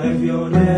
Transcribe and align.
If 0.00 0.20
you're 0.20 0.48
never 0.48 0.77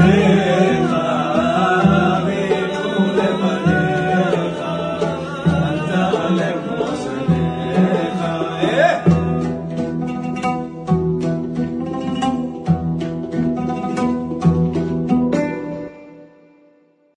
Amen. 0.00 0.29